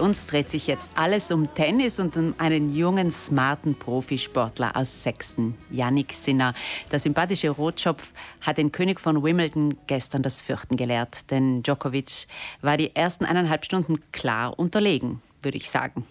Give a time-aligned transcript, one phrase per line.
[0.00, 5.02] Bei uns dreht sich jetzt alles um Tennis und um einen jungen, smarten Profisportler aus
[5.02, 6.54] Sechsten, Yannick Sinner.
[6.90, 12.28] Der sympathische Rotschopf hat den König von Wimbledon gestern das Fürchten gelehrt, denn Djokovic
[12.62, 16.06] war die ersten eineinhalb Stunden klar unterlegen würde ich sagen.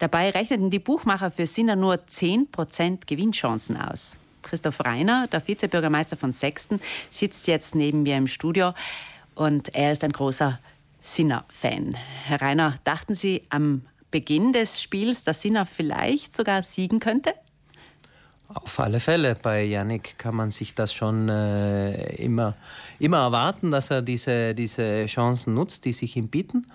[0.00, 4.16] Dabei rechneten die Buchmacher für Sinner nur 10% Gewinnchancen aus.
[4.42, 6.80] Christoph Reiner, der Vizebürgermeister von Sechsten,
[7.12, 8.74] sitzt jetzt neben mir im Studio
[9.36, 10.58] und er ist ein großer
[11.00, 11.96] Sinner-Fan.
[12.24, 17.34] Herr Reiner, dachten Sie am Beginn des Spiels, dass Sinner vielleicht sogar siegen könnte?
[18.48, 19.34] Auf alle Fälle.
[19.42, 22.54] Bei Yannick kann man sich das schon äh, immer,
[22.98, 26.66] immer erwarten, dass er diese, diese Chancen nutzt, die sich ihm bieten.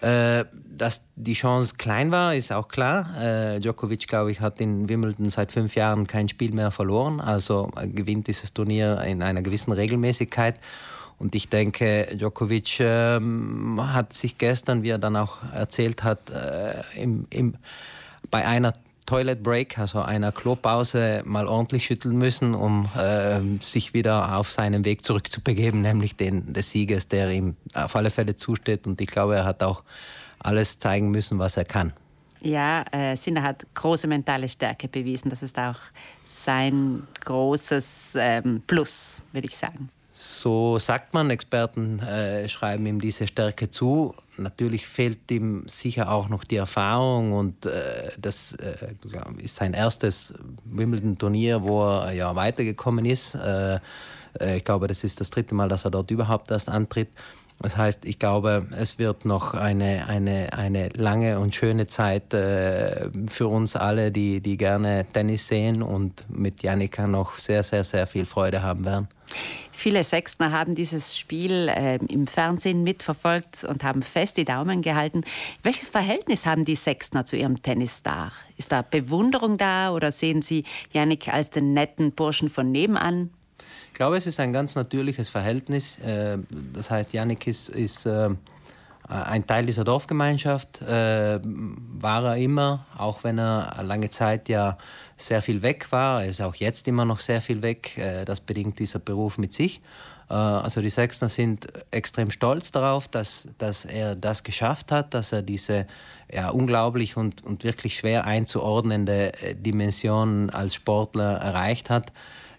[0.00, 3.16] Äh, dass die Chance klein war, ist auch klar.
[3.20, 7.20] Äh, Djokovic, glaube ich, hat in Wimbledon seit fünf Jahren kein Spiel mehr verloren.
[7.20, 10.60] Also gewinnt dieses Turnier in einer gewissen Regelmäßigkeit.
[11.18, 16.82] Und ich denke, Djokovic ähm, hat sich gestern, wie er dann auch erzählt hat, äh,
[17.00, 17.54] im, im,
[18.30, 18.74] bei einer
[19.06, 24.84] Toilet Break, also einer Klopause, mal ordentlich schütteln müssen, um äh, sich wieder auf seinen
[24.84, 28.86] Weg zurückzubegeben, nämlich den des Sieges, der ihm auf alle Fälle zusteht.
[28.86, 29.84] Und ich glaube, er hat auch
[30.40, 31.92] alles zeigen müssen, was er kann.
[32.40, 35.30] Ja, äh, Sinner hat große mentale Stärke bewiesen.
[35.30, 35.78] Das ist auch
[36.26, 39.88] sein großes ähm, Plus, würde ich sagen.
[40.18, 44.14] So sagt man, Experten äh, schreiben ihm diese Stärke zu.
[44.38, 48.94] Natürlich fehlt ihm sicher auch noch die Erfahrung und äh, das äh,
[49.42, 50.32] ist sein erstes
[50.64, 53.34] Wimbledon-Turnier, wo er ja weitergekommen ist.
[53.34, 53.78] Äh,
[54.40, 57.08] äh, ich glaube, das ist das dritte Mal, dass er dort überhaupt erst antritt.
[57.60, 63.10] Das heißt, ich glaube, es wird noch eine, eine, eine lange und schöne Zeit äh,
[63.28, 68.06] für uns alle, die, die gerne Tennis sehen und mit Janika noch sehr, sehr, sehr
[68.06, 69.08] viel Freude haben werden.
[69.72, 75.22] Viele Sechstner haben dieses Spiel äh, im Fernsehen mitverfolgt und haben fest die Daumen gehalten.
[75.62, 78.32] Welches Verhältnis haben die Sechstner zu ihrem Tennisstar?
[78.56, 83.30] Ist da Bewunderung da oder sehen Sie Janik als den netten Burschen von nebenan?
[83.96, 85.98] Ich glaube, es ist ein ganz natürliches Verhältnis.
[86.00, 86.36] Äh,
[86.74, 88.28] das heißt, Janik ist, ist äh,
[89.08, 94.76] ein Teil dieser Dorfgemeinschaft, äh, war er immer, auch wenn er lange Zeit ja
[95.16, 96.22] sehr viel weg war.
[96.22, 97.98] Er ist auch jetzt immer noch sehr viel weg.
[98.26, 99.80] Das bedingt dieser Beruf mit sich.
[100.28, 105.40] Also die Sechsner sind extrem stolz darauf, dass, dass er das geschafft hat, dass er
[105.40, 105.86] diese
[106.30, 112.12] ja, unglaublich und, und wirklich schwer einzuordnende Dimension als Sportler erreicht hat.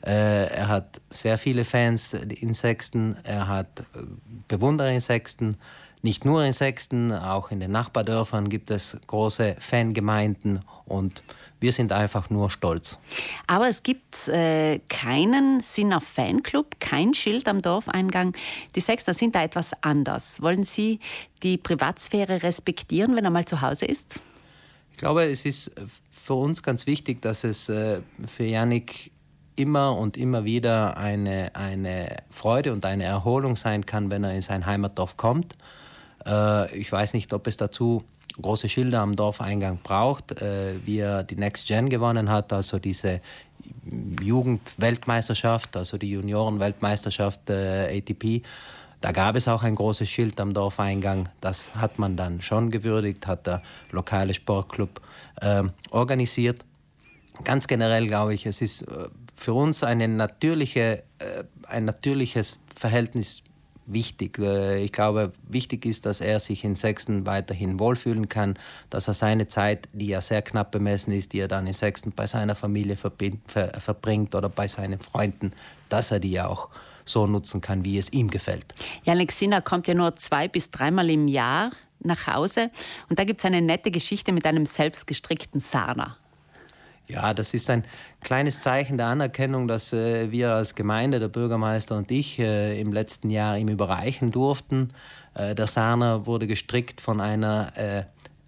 [0.05, 4.03] Äh, er hat sehr viele Fans in Sexton, er hat äh,
[4.47, 5.55] Bewunderer in Sexton.
[6.03, 11.23] Nicht nur in Sexton, auch in den Nachbardörfern gibt es große Fangemeinden und
[11.59, 12.99] wir sind einfach nur stolz.
[13.47, 18.37] Aber es gibt äh, keinen Sinner Fanclub, kein Schild am Dorfeingang.
[18.75, 20.39] Die Sexter sind da etwas anders.
[20.41, 20.99] Wollen Sie
[21.41, 24.19] die Privatsphäre respektieren, wenn er mal zu Hause ist?
[24.91, 25.71] Ich glaube, es ist
[26.11, 29.11] für uns ganz wichtig, dass es äh, für Yannick
[29.57, 34.41] immer und immer wieder eine, eine Freude und eine Erholung sein kann, wenn er in
[34.41, 35.57] sein Heimatdorf kommt.
[36.25, 38.03] Äh, ich weiß nicht, ob es dazu
[38.41, 43.21] große Schilder am Dorfeingang braucht, äh, wie er die Next Gen gewonnen hat, also diese
[44.21, 48.43] Jugendweltmeisterschaft, also die Juniorenweltmeisterschaft äh, ATP.
[49.01, 51.29] Da gab es auch ein großes Schild am Dorfeingang.
[51.41, 55.01] Das hat man dann schon gewürdigt, hat der lokale Sportclub
[55.41, 56.65] äh, organisiert.
[57.43, 59.07] Ganz generell glaube ich, es ist äh,
[59.37, 63.43] für uns eine natürliche, äh, ein natürliches Verhältnis
[63.85, 64.39] wichtig.
[64.39, 68.55] Äh, ich glaube, wichtig ist, dass er sich in Sechsten weiterhin wohlfühlen kann,
[68.89, 72.11] dass er seine Zeit, die ja sehr knapp bemessen ist, die er dann in Sechsten
[72.11, 75.53] bei seiner Familie verbringt oder bei seinen Freunden,
[75.87, 76.69] dass er die ja auch
[77.05, 78.65] so nutzen kann, wie es ihm gefällt.
[79.03, 82.69] Janik Sinner kommt ja nur zwei bis dreimal im Jahr nach Hause
[83.09, 86.17] und da gibt es eine nette Geschichte mit einem selbstgestrickten Sarner.
[87.07, 87.85] Ja, das ist ein
[88.21, 92.91] kleines Zeichen der Anerkennung, dass äh, wir als Gemeinde, der Bürgermeister und ich, äh, im
[92.91, 94.89] letzten Jahr ihm überreichen durften.
[95.33, 98.03] Äh, der Sahner wurde gestrickt von einer äh,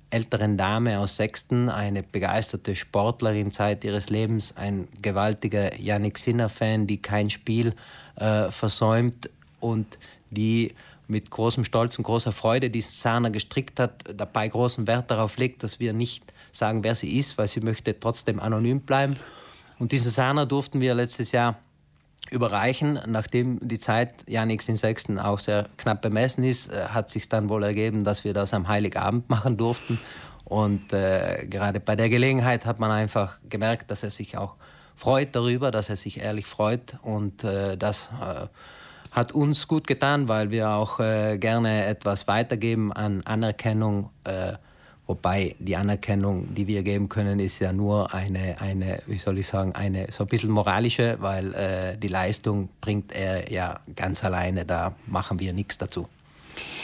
[0.09, 7.01] älteren Dame aus Sechsten, eine begeisterte Sportlerin Zeit ihres Lebens, ein gewaltiger Yannick Sinner-Fan, die
[7.01, 7.74] kein Spiel
[8.16, 9.30] äh, versäumt
[9.62, 9.98] und
[10.31, 10.74] die
[11.07, 15.63] mit großem Stolz und großer Freude diesen Sahner gestrickt hat, dabei großen Wert darauf legt,
[15.63, 19.16] dass wir nicht sagen, wer sie ist, weil sie möchte trotzdem anonym bleiben.
[19.80, 21.58] Und diesen Sahner durften wir letztes Jahr
[22.30, 23.00] überreichen.
[23.08, 27.50] Nachdem die Zeit Janix in Sechsten auch sehr knapp bemessen ist, äh, hat sich dann
[27.50, 30.00] wohl ergeben, dass wir das am Heiligabend machen durften.
[30.46, 34.56] Und äh, gerade bei der Gelegenheit hat man einfach gemerkt, dass er sich auch
[34.96, 36.98] freut darüber, dass er sich ehrlich freut.
[37.04, 38.48] Und äh, das äh,
[39.12, 44.54] hat uns gut getan, weil wir auch äh, gerne etwas weitergeben an Anerkennung äh,
[45.10, 49.48] Wobei die Anerkennung, die wir geben können, ist ja nur eine, eine wie soll ich
[49.48, 54.66] sagen, eine so ein bisschen moralische, weil äh, die Leistung bringt er ja ganz alleine,
[54.66, 56.08] da machen wir nichts dazu.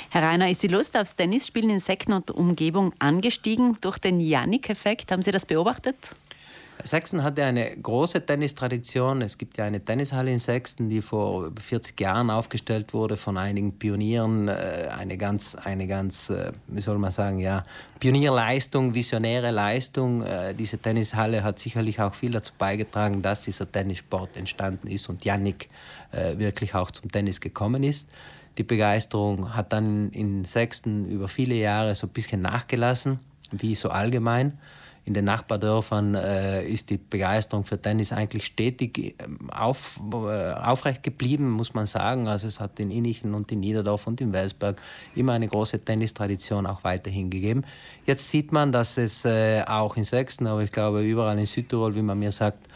[0.09, 5.11] Herr Rainer, ist die Lust aufs Tennisspielen in Sekten und Umgebung angestiegen durch den Yannick-Effekt?
[5.11, 6.15] Haben Sie das beobachtet?
[6.83, 9.21] Sachsen hatte eine große Tennistradition.
[9.21, 13.79] Es gibt ja eine Tennishalle in Sachsen, die vor 40 Jahren aufgestellt wurde von einigen
[13.79, 14.47] Pionieren.
[14.47, 17.65] Äh, eine ganz, eine ganz, äh, wie soll man sagen, ja,
[17.99, 20.21] Pionierleistung, visionäre Leistung.
[20.21, 25.25] Äh, diese Tennishalle hat sicherlich auch viel dazu beigetragen, dass dieser Tennissport entstanden ist und
[25.25, 25.69] Yannick
[26.37, 28.09] wirklich auch zum Tennis gekommen ist.
[28.57, 33.19] Die Begeisterung hat dann in Sachsen über viele Jahre so ein bisschen nachgelassen,
[33.51, 34.57] wie so allgemein
[35.05, 41.03] in den Nachbardörfern äh, ist die Begeisterung für Tennis eigentlich stetig ähm, auf, äh, aufrecht
[41.03, 42.27] geblieben, muss man sagen.
[42.27, 44.81] Also es hat in Innichen und in Niederdorf und in Welsberg
[45.15, 47.63] immer eine große Tennistradition auch weiterhin gegeben.
[48.07, 51.95] Jetzt sieht man, dass es äh, auch in Sachsen, aber ich glaube überall in Südtirol,
[51.95, 52.67] wie man mir sagt,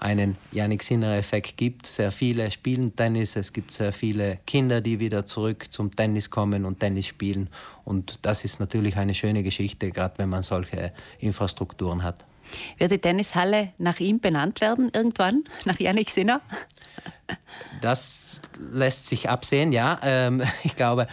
[0.00, 1.86] einen Yannick Sinner-Effekt gibt.
[1.86, 6.64] Sehr viele spielen Tennis, es gibt sehr viele Kinder, die wieder zurück zum Tennis kommen
[6.64, 7.48] und Tennis spielen.
[7.84, 12.24] Und das ist natürlich eine schöne Geschichte, gerade wenn man solche Infrastrukturen hat.
[12.78, 16.40] Wird die Tennishalle nach ihm benannt werden irgendwann, nach Yannick Sinner?
[17.80, 18.42] Das
[18.72, 19.98] lässt sich absehen, ja.
[20.02, 21.06] Ähm, ich glaube,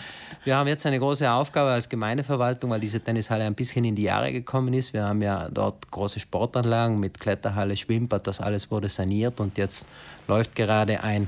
[0.46, 4.04] wir haben jetzt eine große Aufgabe als Gemeindeverwaltung, weil diese Tennishalle ein bisschen in die
[4.04, 4.94] Jahre gekommen ist.
[4.94, 9.88] Wir haben ja dort große Sportanlagen mit Kletterhalle, Schwimmbad, das alles wurde saniert und jetzt
[10.28, 11.28] läuft gerade ein,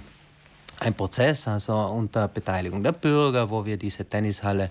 [0.79, 4.69] ein Prozess, also unter Beteiligung der Bürger, wo wir diese Tennishalle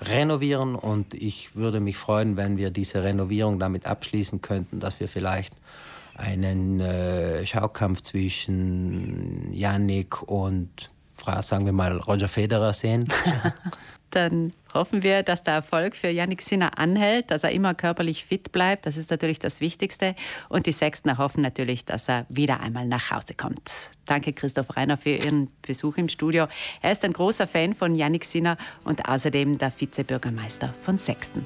[0.00, 5.08] renovieren und ich würde mich freuen, wenn wir diese Renovierung damit abschließen könnten, dass wir
[5.08, 5.56] vielleicht
[6.16, 10.90] einen äh, Schaukampf zwischen Yannick und
[11.42, 13.08] sagen wir mal, Roger Federer sehen.
[14.10, 18.52] Dann hoffen wir, dass der Erfolg für Yannick Sinner anhält, dass er immer körperlich fit
[18.52, 18.86] bleibt.
[18.86, 20.14] Das ist natürlich das Wichtigste.
[20.48, 23.72] Und die Sechsten hoffen natürlich, dass er wieder einmal nach Hause kommt.
[24.06, 26.46] Danke, Christoph Reiner, für Ihren Besuch im Studio.
[26.80, 31.44] Er ist ein großer Fan von Yannick Sinner und außerdem der Vizebürgermeister von Sechsten.